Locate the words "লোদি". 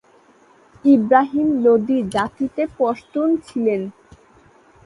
1.63-1.97